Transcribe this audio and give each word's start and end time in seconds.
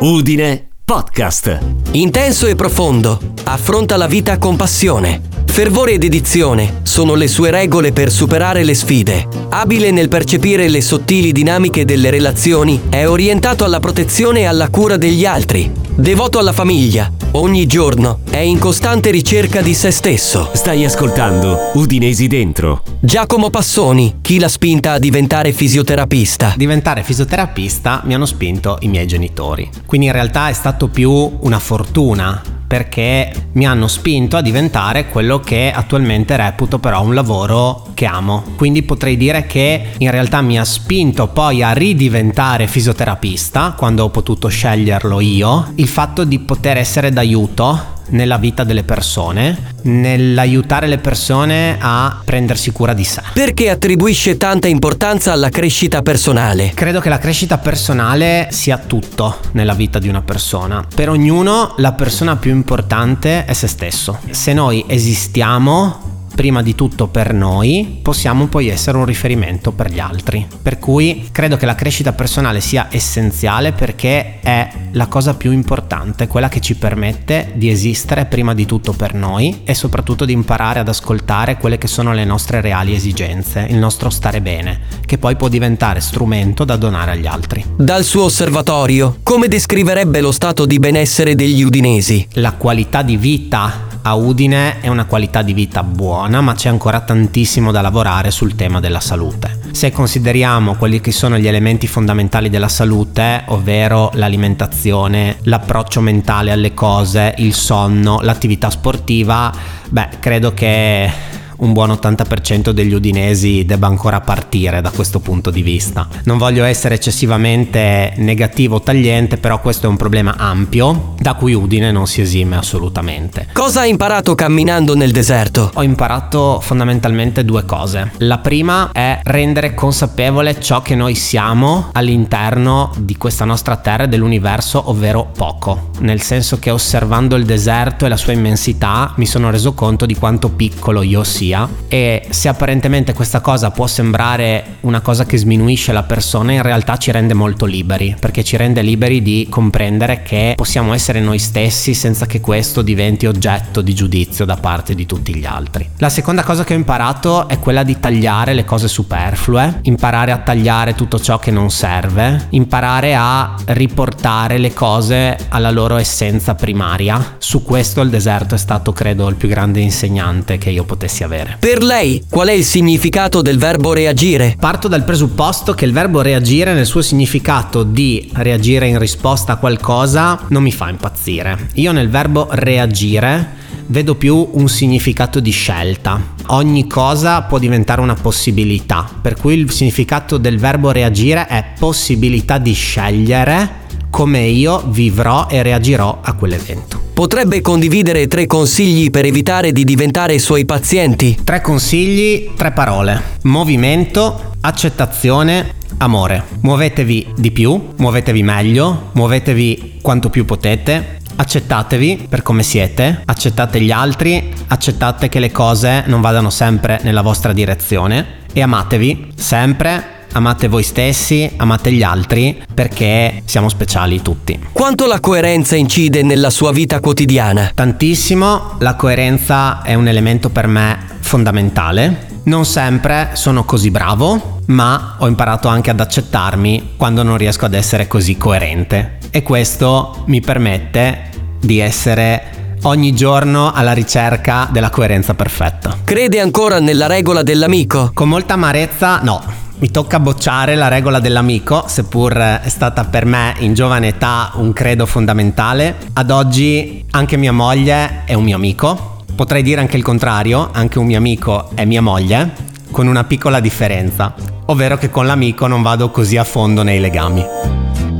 Udine 0.00 0.68
Podcast. 0.84 1.58
Intenso 1.92 2.46
e 2.46 2.54
profondo, 2.54 3.18
affronta 3.44 3.96
la 3.96 4.06
vita 4.06 4.36
con 4.38 4.56
passione. 4.56 5.45
Fervore 5.56 5.92
e 5.92 5.98
dedizione 5.98 6.80
sono 6.82 7.14
le 7.14 7.28
sue 7.28 7.50
regole 7.50 7.90
per 7.90 8.10
superare 8.10 8.62
le 8.62 8.74
sfide. 8.74 9.26
Abile 9.48 9.90
nel 9.90 10.10
percepire 10.10 10.68
le 10.68 10.82
sottili 10.82 11.32
dinamiche 11.32 11.86
delle 11.86 12.10
relazioni, 12.10 12.82
è 12.90 13.08
orientato 13.08 13.64
alla 13.64 13.80
protezione 13.80 14.40
e 14.40 14.44
alla 14.44 14.68
cura 14.68 14.98
degli 14.98 15.24
altri. 15.24 15.72
Devoto 15.94 16.38
alla 16.38 16.52
famiglia, 16.52 17.10
ogni 17.30 17.64
giorno 17.64 18.18
è 18.28 18.36
in 18.36 18.58
costante 18.58 19.10
ricerca 19.10 19.62
di 19.62 19.72
se 19.72 19.90
stesso. 19.92 20.50
Stai 20.52 20.84
ascoltando 20.84 21.70
Udinesi 21.72 22.26
Dentro. 22.26 22.82
Giacomo 23.00 23.48
Passoni, 23.48 24.16
chi 24.20 24.38
l'ha 24.38 24.48
spinta 24.48 24.92
a 24.92 24.98
diventare 24.98 25.54
fisioterapista? 25.54 26.52
diventare 26.54 27.02
fisioterapista 27.02 28.02
mi 28.04 28.12
hanno 28.12 28.26
spinto 28.26 28.76
i 28.80 28.88
miei 28.88 29.06
genitori. 29.06 29.70
Quindi 29.86 30.08
in 30.08 30.12
realtà 30.12 30.50
è 30.50 30.52
stato 30.52 30.88
più 30.88 31.10
una 31.40 31.58
fortuna 31.58 32.42
perché 32.66 33.48
mi 33.52 33.66
hanno 33.66 33.86
spinto 33.88 34.36
a 34.36 34.42
diventare 34.42 35.08
quello 35.08 35.40
che 35.40 35.72
attualmente 35.74 36.36
reputo 36.36 36.78
però 36.78 37.02
un 37.02 37.14
lavoro 37.14 37.88
che 37.94 38.06
amo. 38.06 38.44
Quindi 38.56 38.82
potrei 38.82 39.16
dire 39.16 39.46
che 39.46 39.92
in 39.98 40.10
realtà 40.10 40.40
mi 40.40 40.58
ha 40.58 40.64
spinto 40.64 41.28
poi 41.28 41.62
a 41.62 41.72
ridiventare 41.72 42.66
fisioterapista 42.66 43.74
quando 43.76 44.04
ho 44.04 44.10
potuto 44.10 44.48
sceglierlo 44.48 45.20
io, 45.20 45.72
il 45.76 45.88
fatto 45.88 46.24
di 46.24 46.38
poter 46.38 46.76
essere 46.76 47.12
d'aiuto 47.12 47.94
nella 48.08 48.36
vita 48.38 48.64
delle 48.64 48.82
persone, 48.82 49.74
nell'aiutare 49.82 50.86
le 50.86 50.98
persone 50.98 51.76
a 51.78 52.20
prendersi 52.24 52.70
cura 52.72 52.92
di 52.92 53.04
sé. 53.04 53.22
Perché 53.32 53.70
attribuisce 53.70 54.36
tanta 54.36 54.68
importanza 54.68 55.32
alla 55.32 55.48
crescita 55.48 56.02
personale? 56.02 56.72
Credo 56.74 57.00
che 57.00 57.08
la 57.08 57.18
crescita 57.18 57.58
personale 57.58 58.48
sia 58.50 58.78
tutto 58.78 59.38
nella 59.52 59.74
vita 59.74 59.98
di 59.98 60.08
una 60.08 60.22
persona. 60.22 60.84
Per 60.94 61.08
ognuno 61.08 61.74
la 61.78 61.92
persona 61.92 62.36
più 62.36 62.50
importante 62.50 63.44
è 63.44 63.52
se 63.52 63.66
stesso. 63.66 64.18
Se 64.30 64.52
noi 64.52 64.84
esistiamo 64.86 66.15
prima 66.36 66.62
di 66.62 66.74
tutto 66.74 67.08
per 67.08 67.32
noi, 67.32 67.98
possiamo 68.02 68.46
poi 68.46 68.68
essere 68.68 68.98
un 68.98 69.06
riferimento 69.06 69.72
per 69.72 69.90
gli 69.90 69.98
altri. 69.98 70.46
Per 70.62 70.78
cui 70.78 71.30
credo 71.32 71.56
che 71.56 71.64
la 71.64 71.74
crescita 71.74 72.12
personale 72.12 72.60
sia 72.60 72.88
essenziale 72.90 73.72
perché 73.72 74.38
è 74.40 74.70
la 74.92 75.06
cosa 75.06 75.34
più 75.34 75.50
importante, 75.50 76.28
quella 76.28 76.50
che 76.50 76.60
ci 76.60 76.76
permette 76.76 77.52
di 77.54 77.70
esistere 77.70 78.26
prima 78.26 78.52
di 78.52 78.66
tutto 78.66 78.92
per 78.92 79.14
noi 79.14 79.62
e 79.64 79.72
soprattutto 79.74 80.26
di 80.26 80.34
imparare 80.34 80.78
ad 80.78 80.88
ascoltare 80.88 81.56
quelle 81.56 81.78
che 81.78 81.88
sono 81.88 82.12
le 82.12 82.26
nostre 82.26 82.60
reali 82.60 82.94
esigenze, 82.94 83.66
il 83.70 83.78
nostro 83.78 84.10
stare 84.10 84.42
bene, 84.42 84.80
che 85.06 85.16
poi 85.16 85.36
può 85.36 85.48
diventare 85.48 86.00
strumento 86.00 86.64
da 86.64 86.76
donare 86.76 87.12
agli 87.12 87.26
altri. 87.26 87.64
Dal 87.76 88.04
suo 88.04 88.24
osservatorio, 88.24 89.20
come 89.22 89.48
descriverebbe 89.48 90.20
lo 90.20 90.32
stato 90.32 90.66
di 90.66 90.78
benessere 90.78 91.34
degli 91.34 91.62
udinesi? 91.62 92.28
La 92.32 92.52
qualità 92.52 93.00
di 93.00 93.16
vita 93.16 93.85
a 94.06 94.14
Udine 94.14 94.78
è 94.78 94.86
una 94.86 95.04
qualità 95.04 95.42
di 95.42 95.52
vita 95.52 95.82
buona, 95.82 96.40
ma 96.40 96.54
c'è 96.54 96.68
ancora 96.68 97.00
tantissimo 97.00 97.72
da 97.72 97.80
lavorare 97.80 98.30
sul 98.30 98.54
tema 98.54 98.78
della 98.78 99.00
salute. 99.00 99.58
Se 99.72 99.90
consideriamo 99.90 100.76
quelli 100.76 101.00
che 101.00 101.10
sono 101.10 101.36
gli 101.38 101.48
elementi 101.48 101.88
fondamentali 101.88 102.48
della 102.48 102.68
salute, 102.68 103.42
ovvero 103.46 104.12
l'alimentazione, 104.14 105.38
l'approccio 105.42 106.00
mentale 106.00 106.52
alle 106.52 106.72
cose, 106.72 107.34
il 107.38 107.52
sonno, 107.52 108.20
l'attività 108.22 108.70
sportiva, 108.70 109.52
beh, 109.88 110.08
credo 110.20 110.54
che 110.54 111.10
un 111.58 111.72
buon 111.72 111.90
80% 111.90 112.70
degli 112.70 112.92
udinesi 112.92 113.64
debba 113.64 113.86
ancora 113.86 114.20
partire 114.20 114.80
da 114.80 114.90
questo 114.90 115.20
punto 115.20 115.50
di 115.50 115.62
vista. 115.62 116.06
Non 116.24 116.38
voglio 116.38 116.64
essere 116.64 116.96
eccessivamente 116.96 118.12
negativo 118.16 118.76
o 118.76 118.80
tagliente, 118.80 119.38
però 119.38 119.60
questo 119.60 119.86
è 119.86 119.88
un 119.88 119.96
problema 119.96 120.36
ampio 120.36 121.14
da 121.18 121.34
cui 121.34 121.54
Udine 121.54 121.90
non 121.90 122.06
si 122.06 122.20
esime 122.20 122.56
assolutamente. 122.56 123.48
Cosa 123.52 123.80
ha 123.80 123.86
imparato 123.86 124.34
camminando 124.34 124.94
nel 124.94 125.12
deserto? 125.12 125.70
Ho 125.74 125.82
imparato 125.82 126.60
fondamentalmente 126.60 127.44
due 127.44 127.64
cose. 127.64 128.12
La 128.18 128.38
prima 128.38 128.90
è 128.92 129.20
rendere 129.22 129.74
consapevole 129.74 130.60
ciò 130.60 130.82
che 130.82 130.94
noi 130.94 131.14
siamo 131.14 131.88
all'interno 131.92 132.92
di 132.98 133.16
questa 133.16 133.44
nostra 133.44 133.76
terra 133.76 134.04
e 134.04 134.08
dell'universo, 134.08 134.90
ovvero 134.90 135.30
poco. 135.36 135.90
Nel 136.00 136.20
senso 136.20 136.58
che 136.58 136.70
osservando 136.70 137.36
il 137.36 137.44
deserto 137.44 138.04
e 138.04 138.08
la 138.08 138.16
sua 138.16 138.32
immensità 138.32 139.12
mi 139.16 139.26
sono 139.26 139.50
reso 139.50 139.72
conto 139.72 140.06
di 140.06 140.14
quanto 140.14 140.50
piccolo 140.50 141.02
io 141.02 141.24
sia 141.24 141.45
e 141.88 142.26
se 142.28 142.48
apparentemente 142.48 143.12
questa 143.12 143.40
cosa 143.40 143.70
può 143.70 143.86
sembrare 143.86 144.76
una 144.80 145.00
cosa 145.00 145.24
che 145.24 145.36
sminuisce 145.36 145.92
la 145.92 146.02
persona, 146.02 146.52
in 146.52 146.62
realtà 146.62 146.96
ci 146.96 147.10
rende 147.10 147.34
molto 147.34 147.64
liberi, 147.66 148.16
perché 148.18 148.42
ci 148.42 148.56
rende 148.56 148.82
liberi 148.82 149.22
di 149.22 149.46
comprendere 149.50 150.22
che 150.22 150.54
possiamo 150.56 150.92
essere 150.94 151.20
noi 151.20 151.38
stessi 151.38 151.94
senza 151.94 152.26
che 152.26 152.40
questo 152.40 152.82
diventi 152.82 153.26
oggetto 153.26 153.80
di 153.80 153.94
giudizio 153.94 154.44
da 154.44 154.56
parte 154.56 154.94
di 154.94 155.06
tutti 155.06 155.34
gli 155.34 155.44
altri. 155.44 155.88
La 155.98 156.08
seconda 156.08 156.42
cosa 156.42 156.64
che 156.64 156.74
ho 156.74 156.76
imparato 156.76 157.48
è 157.48 157.58
quella 157.58 157.82
di 157.82 157.98
tagliare 157.98 158.54
le 158.54 158.64
cose 158.64 158.88
superflue, 158.88 159.80
imparare 159.82 160.32
a 160.32 160.38
tagliare 160.38 160.94
tutto 160.94 161.18
ciò 161.20 161.38
che 161.38 161.50
non 161.50 161.70
serve, 161.70 162.46
imparare 162.50 163.14
a 163.14 163.54
riportare 163.66 164.58
le 164.58 164.72
cose 164.72 165.36
alla 165.48 165.70
loro 165.70 165.96
essenza 165.96 166.54
primaria. 166.54 167.36
Su 167.38 167.62
questo 167.62 168.00
il 168.00 168.10
deserto 168.10 168.54
è 168.54 168.58
stato 168.58 168.92
credo 168.92 169.28
il 169.28 169.36
più 169.36 169.48
grande 169.48 169.80
insegnante 169.80 170.58
che 170.58 170.70
io 170.70 170.84
potessi 170.84 171.22
avere. 171.36 171.56
Per 171.58 171.82
lei, 171.82 172.24
qual 172.28 172.48
è 172.48 172.52
il 172.52 172.64
significato 172.64 173.42
del 173.42 173.58
verbo 173.58 173.92
reagire? 173.92 174.56
Parto 174.58 174.88
dal 174.88 175.04
presupposto 175.04 175.74
che 175.74 175.84
il 175.84 175.92
verbo 175.92 176.22
reagire 176.22 176.72
nel 176.72 176.86
suo 176.86 177.02
significato 177.02 177.82
di 177.82 178.30
reagire 178.34 178.88
in 178.88 178.98
risposta 178.98 179.52
a 179.52 179.56
qualcosa 179.56 180.40
non 180.48 180.62
mi 180.62 180.72
fa 180.72 180.88
impazzire. 180.88 181.68
Io 181.74 181.92
nel 181.92 182.08
verbo 182.08 182.48
reagire 182.50 183.64
vedo 183.88 184.16
più 184.16 184.48
un 184.52 184.68
significato 184.68 185.38
di 185.38 185.50
scelta. 185.50 186.34
Ogni 186.48 186.86
cosa 186.86 187.42
può 187.42 187.58
diventare 187.58 188.00
una 188.00 188.14
possibilità, 188.14 189.08
per 189.20 189.36
cui 189.36 189.54
il 189.54 189.70
significato 189.70 190.38
del 190.38 190.58
verbo 190.58 190.90
reagire 190.90 191.46
è 191.46 191.64
possibilità 191.78 192.58
di 192.58 192.72
scegliere 192.72 193.84
come 194.16 194.40
io 194.40 194.82
vivrò 194.86 195.46
e 195.46 195.60
reagirò 195.60 196.20
a 196.22 196.32
quell'evento. 196.32 196.98
Potrebbe 197.12 197.60
condividere 197.60 198.26
tre 198.28 198.46
consigli 198.46 199.10
per 199.10 199.26
evitare 199.26 199.72
di 199.72 199.84
diventare 199.84 200.38
suoi 200.38 200.64
pazienti? 200.64 201.38
Tre 201.44 201.60
consigli, 201.60 202.54
tre 202.56 202.72
parole. 202.72 203.20
Movimento, 203.42 204.54
accettazione, 204.62 205.74
amore. 205.98 206.44
Muovetevi 206.62 207.34
di 207.36 207.50
più, 207.50 207.88
muovetevi 207.94 208.42
meglio, 208.42 209.10
muovetevi 209.12 209.98
quanto 210.00 210.30
più 210.30 210.46
potete. 210.46 211.18
Accettatevi 211.36 212.24
per 212.26 212.40
come 212.40 212.62
siete, 212.62 213.20
accettate 213.22 213.82
gli 213.82 213.90
altri, 213.90 214.50
accettate 214.68 215.28
che 215.28 215.40
le 215.40 215.52
cose 215.52 216.04
non 216.06 216.22
vadano 216.22 216.48
sempre 216.48 217.00
nella 217.02 217.20
vostra 217.20 217.52
direzione 217.52 218.44
e 218.54 218.62
amatevi 218.62 219.32
sempre 219.34 220.15
amate 220.36 220.68
voi 220.68 220.82
stessi, 220.82 221.50
amate 221.56 221.90
gli 221.92 222.02
altri, 222.02 222.62
perché 222.72 223.42
siamo 223.46 223.68
speciali 223.68 224.20
tutti. 224.20 224.68
Quanto 224.70 225.06
la 225.06 225.18
coerenza 225.18 225.76
incide 225.76 226.22
nella 226.22 226.50
sua 226.50 226.72
vita 226.72 227.00
quotidiana? 227.00 227.72
Tantissimo, 227.74 228.76
la 228.80 228.94
coerenza 228.94 229.82
è 229.82 229.94
un 229.94 230.06
elemento 230.08 230.50
per 230.50 230.66
me 230.66 230.98
fondamentale. 231.20 232.34
Non 232.44 232.64
sempre 232.64 233.30
sono 233.32 233.64
così 233.64 233.90
bravo, 233.90 234.60
ma 234.66 235.16
ho 235.18 235.26
imparato 235.26 235.68
anche 235.68 235.90
ad 235.90 236.00
accettarmi 236.00 236.92
quando 236.96 237.22
non 237.22 237.38
riesco 237.38 237.64
ad 237.64 237.74
essere 237.74 238.06
così 238.06 238.36
coerente. 238.36 239.18
E 239.30 239.42
questo 239.42 240.22
mi 240.26 240.40
permette 240.40 241.30
di 241.58 241.80
essere 241.80 242.76
ogni 242.82 243.14
giorno 243.14 243.72
alla 243.72 243.92
ricerca 243.92 244.68
della 244.70 244.90
coerenza 244.90 245.34
perfetta. 245.34 245.96
Crede 246.04 246.40
ancora 246.40 246.78
nella 246.78 247.06
regola 247.06 247.42
dell'amico? 247.42 248.10
Con 248.14 248.28
molta 248.28 248.54
amarezza, 248.54 249.20
no. 249.22 249.64
Mi 249.78 249.90
tocca 249.90 250.18
bocciare 250.18 250.74
la 250.74 250.88
regola 250.88 251.20
dell'amico, 251.20 251.84
seppur 251.86 252.32
è 252.32 252.68
stata 252.68 253.04
per 253.04 253.26
me 253.26 253.54
in 253.58 253.74
giovane 253.74 254.08
età 254.08 254.52
un 254.54 254.72
credo 254.72 255.04
fondamentale. 255.04 255.96
Ad 256.14 256.30
oggi 256.30 257.04
anche 257.10 257.36
mia 257.36 257.52
moglie 257.52 258.24
è 258.24 258.32
un 258.32 258.44
mio 258.44 258.56
amico. 258.56 259.24
Potrei 259.34 259.62
dire 259.62 259.82
anche 259.82 259.98
il 259.98 260.02
contrario, 260.02 260.70
anche 260.72 260.98
un 260.98 261.04
mio 261.04 261.18
amico 261.18 261.68
è 261.74 261.84
mia 261.84 262.00
moglie, 262.00 262.54
con 262.90 263.06
una 263.06 263.24
piccola 263.24 263.60
differenza, 263.60 264.34
ovvero 264.64 264.96
che 264.96 265.10
con 265.10 265.26
l'amico 265.26 265.66
non 265.66 265.82
vado 265.82 266.08
così 266.08 266.38
a 266.38 266.44
fondo 266.44 266.82
nei 266.82 266.98
legami. 266.98 267.44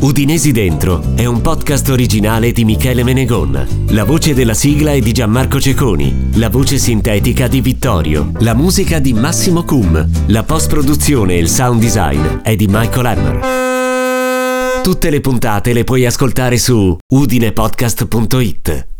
Udinesi 0.00 0.52
Dentro 0.52 1.02
è 1.16 1.24
un 1.24 1.40
podcast 1.40 1.88
originale 1.88 2.52
di 2.52 2.64
Michele 2.64 3.02
Menegon. 3.02 3.86
La 3.88 4.04
voce 4.04 4.32
della 4.32 4.54
sigla 4.54 4.92
è 4.92 5.00
di 5.00 5.10
Gianmarco 5.10 5.60
Ceconi, 5.60 6.30
la 6.34 6.48
voce 6.50 6.78
sintetica 6.78 7.48
di 7.48 7.60
Vittorio, 7.60 8.30
la 8.38 8.54
musica 8.54 9.00
di 9.00 9.12
Massimo 9.12 9.64
Cum, 9.64 10.08
la 10.26 10.44
post-produzione 10.44 11.34
e 11.34 11.38
il 11.38 11.48
sound 11.48 11.80
design 11.80 12.42
è 12.42 12.54
di 12.54 12.68
Michael 12.68 13.06
Hammer. 13.06 14.82
Tutte 14.82 15.10
le 15.10 15.20
puntate 15.20 15.72
le 15.72 15.82
puoi 15.82 16.06
ascoltare 16.06 16.58
su 16.58 16.96
udinepodcast.it. 17.12 18.97